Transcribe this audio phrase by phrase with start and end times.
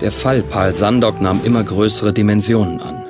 [0.00, 3.02] Der Fall Pal Sandok nahm immer größere Dimensionen an.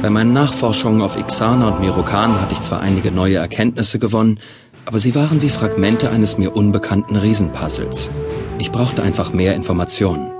[0.00, 4.38] Bei meinen Nachforschungen auf Ixana und Mirokan hatte ich zwar einige neue Erkenntnisse gewonnen,
[4.84, 8.12] aber sie waren wie Fragmente eines mir unbekannten Riesenpuzzles.
[8.58, 10.30] Ich brauchte einfach mehr Informationen.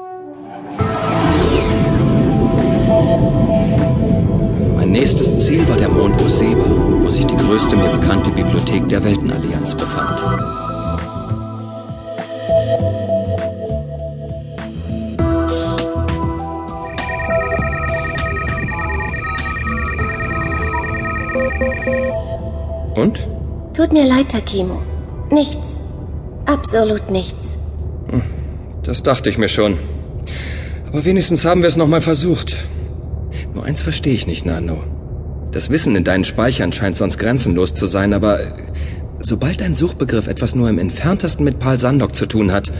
[4.77, 6.65] Mein nächstes Ziel war der Mond Oseba,
[7.03, 10.23] wo sich die größte mir bekannte Bibliothek der Weltenallianz befand.
[23.01, 23.27] Und?
[23.75, 24.83] Tut mir leid, Takimo.
[25.31, 25.81] Nichts.
[26.47, 27.59] Absolut nichts.
[28.83, 29.79] Das dachte ich mir schon.
[30.89, 32.57] Aber wenigstens haben wir es nochmal versucht.
[33.55, 34.83] Nur eins verstehe ich nicht, Nano.
[35.53, 38.39] Das Wissen in deinen Speichern scheint sonst grenzenlos zu sein, aber
[39.21, 42.71] sobald ein Suchbegriff etwas nur im entferntesten mit Paul Sandok zu tun hat,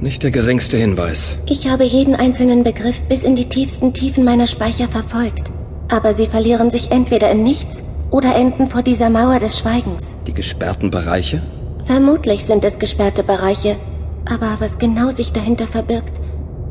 [0.00, 1.36] nicht der geringste Hinweis.
[1.46, 5.52] Ich habe jeden einzelnen Begriff bis in die tiefsten Tiefen meiner Speicher verfolgt.
[5.88, 7.82] Aber sie verlieren sich entweder im Nichts
[8.14, 10.16] oder enden vor dieser Mauer des Schweigens.
[10.28, 11.42] Die gesperrten Bereiche?
[11.84, 13.76] Vermutlich sind es gesperrte Bereiche,
[14.30, 16.20] aber was genau sich dahinter verbirgt,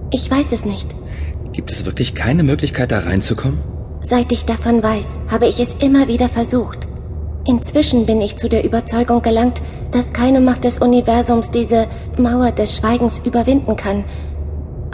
[0.09, 0.95] ich weiß es nicht.
[1.51, 3.59] Gibt es wirklich keine Möglichkeit, da reinzukommen?
[4.03, 6.87] Seit ich davon weiß, habe ich es immer wieder versucht.
[7.45, 12.77] Inzwischen bin ich zu der Überzeugung gelangt, dass keine Macht des Universums diese Mauer des
[12.77, 14.05] Schweigens überwinden kann.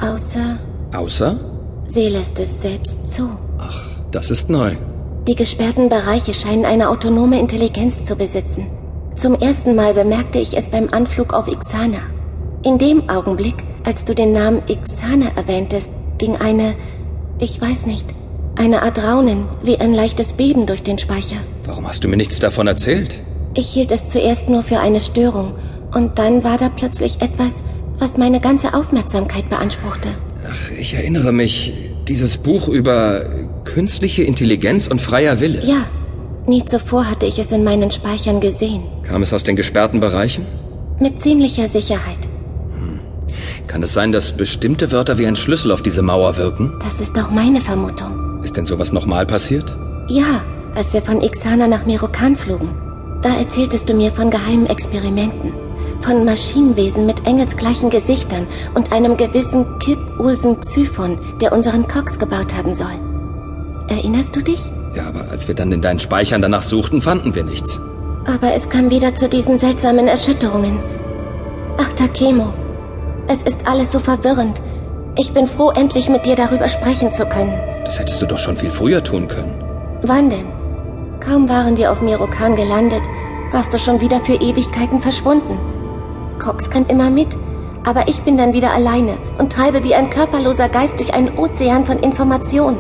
[0.02, 0.58] Außer
[0.95, 1.39] Außer?
[1.86, 3.30] sie lässt es selbst zu.
[3.59, 4.75] Ach, das ist neu.
[5.30, 8.66] Die gesperrten Bereiche scheinen eine autonome Intelligenz zu besitzen.
[9.13, 11.99] Zum ersten Mal bemerkte ich es beim Anflug auf Ixana.
[12.66, 16.73] In dem Augenblick, als du den Namen Ixana erwähntest, ging eine,
[17.38, 18.08] ich weiß nicht,
[18.55, 21.38] eine Art Raunen wie ein leichtes Beben durch den Speicher.
[21.67, 23.21] Warum hast du mir nichts davon erzählt?
[23.53, 25.53] Ich hielt es zuerst nur für eine Störung
[25.93, 27.64] und dann war da plötzlich etwas,
[27.99, 30.09] was meine ganze Aufmerksamkeit beanspruchte.
[30.52, 31.71] Ach, ich erinnere mich,
[32.08, 33.25] dieses Buch über
[33.63, 35.64] künstliche Intelligenz und freier Wille.
[35.64, 35.83] Ja,
[36.47, 38.83] nie zuvor hatte ich es in meinen Speichern gesehen.
[39.03, 40.45] Kam es aus den gesperrten Bereichen?
[40.99, 42.27] Mit ziemlicher Sicherheit.
[43.69, 46.73] Kann es sein, dass bestimmte Wörter wie ein Schlüssel auf diese Mauer wirken?
[46.83, 48.42] Das ist auch meine Vermutung.
[48.43, 49.75] Ist denn sowas nochmal passiert?
[50.08, 50.42] Ja,
[50.73, 52.73] als wir von Ixana nach Merokan flogen.
[53.21, 55.53] Da erzähltest du mir von geheimen Experimenten.
[56.02, 62.55] Von Maschinenwesen mit engelsgleichen Gesichtern und einem gewissen Kip Ulsen Psyphon, der unseren Cox gebaut
[62.55, 63.08] haben soll.
[63.89, 64.72] Erinnerst du dich?
[64.95, 67.80] Ja, aber als wir dann in deinen Speichern danach suchten, fanden wir nichts.
[68.26, 70.83] Aber es kam wieder zu diesen seltsamen Erschütterungen.
[71.77, 72.54] Ach, Takemo.
[73.28, 74.61] Es ist alles so verwirrend.
[75.17, 77.60] Ich bin froh, endlich mit dir darüber sprechen zu können.
[77.86, 79.55] Das hättest du doch schon viel früher tun können.
[80.04, 80.48] Wann denn?
[81.20, 83.02] Kaum waren wir auf Mirokan gelandet,
[83.52, 85.60] warst du schon wieder für Ewigkeiten verschwunden.
[86.39, 87.36] Cox kann immer mit,
[87.83, 91.86] aber ich bin dann wieder alleine und treibe wie ein körperloser Geist durch einen Ozean
[91.86, 92.78] von Informationen.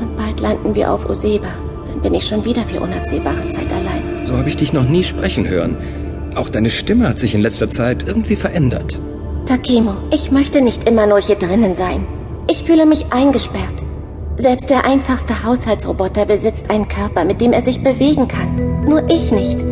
[0.00, 1.48] Und bald landen wir auf Oseba.
[1.86, 4.24] Dann bin ich schon wieder für unabsehbare Zeit allein.
[4.24, 5.76] So habe ich dich noch nie sprechen hören.
[6.34, 9.00] Auch deine Stimme hat sich in letzter Zeit irgendwie verändert.
[9.46, 12.06] Takemo, ich möchte nicht immer nur hier drinnen sein.
[12.50, 13.84] Ich fühle mich eingesperrt.
[14.38, 18.84] Selbst der einfachste Haushaltsroboter besitzt einen Körper, mit dem er sich bewegen kann.
[18.84, 19.64] Nur ich nicht.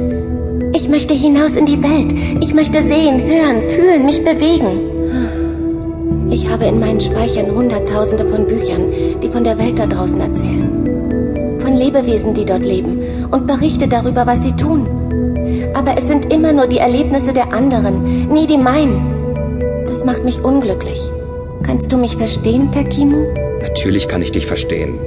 [0.73, 2.13] Ich möchte hinaus in die Welt.
[2.43, 5.04] Ich möchte sehen, hören, fühlen, mich bewegen.
[6.35, 8.91] Ich habe in meinen Speichern Hunderttausende von Büchern,
[9.23, 11.61] die von der Welt da draußen erzählen.
[11.61, 12.99] Von Lebewesen, die dort leben
[13.31, 14.85] und Berichte darüber, was sie tun.
[15.75, 18.03] Aber es sind immer nur die Erlebnisse der anderen,
[18.33, 19.85] nie die meinen.
[19.87, 21.01] Das macht mich unglücklich.
[21.63, 23.33] Kannst du mich verstehen, Takimo?
[23.63, 24.99] Natürlich kann ich dich verstehen.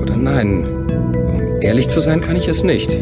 [0.00, 0.64] Oder nein.
[1.26, 2.96] Um ehrlich zu sein, kann ich es nicht.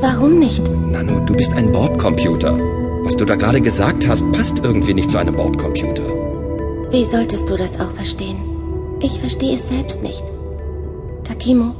[0.00, 0.68] Warum nicht?
[0.90, 2.58] Nano, du bist ein Bordcomputer.
[3.04, 6.11] Was du da gerade gesagt hast, passt irgendwie nicht zu einem Bordcomputer.
[6.92, 8.98] Wie solltest du das auch verstehen?
[9.00, 10.24] Ich verstehe es selbst nicht.
[11.24, 11.74] Takimo,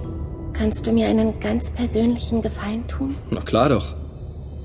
[0.55, 3.15] kannst du mir einen ganz persönlichen Gefallen tun?
[3.31, 3.95] Na klar doch.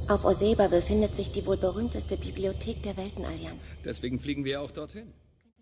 [0.08, 3.60] Auf Oseba befindet sich die wohl berühmteste Bibliothek der Weltenallianz.
[3.84, 5.12] Deswegen fliegen wir auch dorthin.